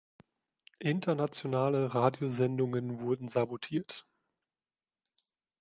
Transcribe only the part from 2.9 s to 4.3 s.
wurden sabotiert.